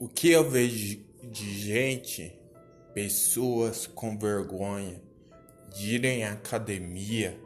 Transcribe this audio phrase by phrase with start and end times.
[0.00, 2.32] O que eu vejo de gente,
[2.94, 5.02] pessoas com vergonha,
[5.74, 7.36] de irem à academia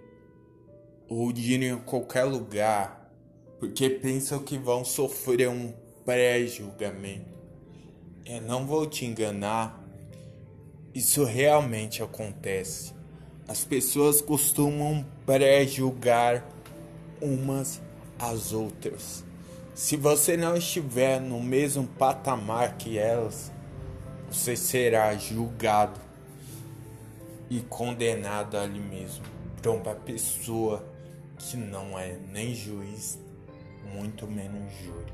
[1.09, 3.11] ou de irem a qualquer lugar
[3.59, 5.73] porque pensam que vão sofrer um
[6.05, 7.33] pré-julgamento.
[8.27, 9.83] Eu não vou te enganar,
[10.95, 12.93] isso realmente acontece.
[13.49, 16.47] As pessoas costumam pré-julgar
[17.19, 17.81] umas
[18.19, 19.25] às outras.
[19.75, 23.51] Se você não estiver no mesmo patamar que elas,
[24.31, 25.99] você será julgado
[27.49, 29.25] e condenado ali mesmo
[29.63, 30.85] por uma pessoa
[31.39, 33.19] que não é nem juiz,
[33.95, 35.13] muito menos júri.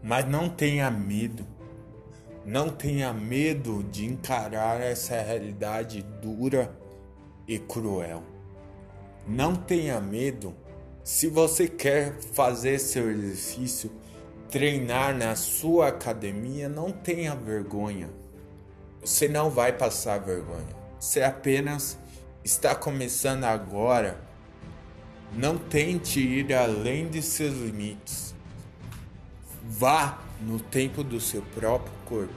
[0.00, 1.44] Mas não tenha medo,
[2.44, 6.72] não tenha medo de encarar essa realidade dura
[7.48, 8.22] e cruel.
[9.26, 10.54] Não tenha medo
[11.04, 13.92] se você quer fazer seu exercício,
[14.50, 18.08] treinar na sua academia, não tenha vergonha.
[19.02, 20.74] Você não vai passar vergonha.
[20.98, 21.98] Você apenas
[22.42, 24.18] está começando agora.
[25.34, 28.34] Não tente ir além de seus limites.
[29.62, 32.32] Vá no tempo do seu próprio corpo.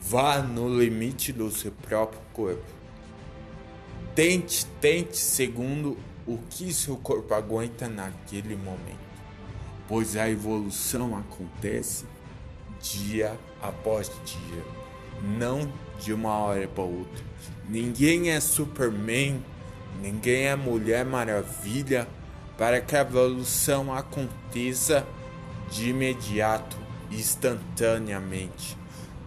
[0.00, 2.83] Vá no limite do seu próprio corpo.
[4.14, 8.98] Tente, tente segundo o que seu corpo aguenta naquele momento,
[9.88, 12.04] pois a evolução acontece
[12.80, 14.64] dia após dia,
[15.36, 17.24] não de uma hora para outra.
[17.68, 19.42] Ninguém é Superman,
[20.00, 22.06] ninguém é Mulher Maravilha
[22.56, 25.04] para que a evolução aconteça
[25.72, 26.76] de imediato,
[27.10, 28.78] instantaneamente.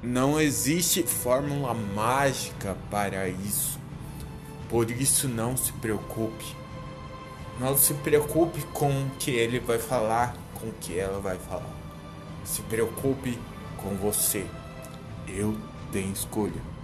[0.02, 3.78] Não existe fórmula mágica para isso.
[4.70, 6.56] Por isso não se preocupe.
[7.60, 11.76] Não se preocupe com o que ele vai falar, com o que ela vai falar.
[12.44, 13.40] Se preocupe
[13.78, 14.46] com você.
[15.28, 15.58] Eu
[15.92, 16.77] tenho escolha.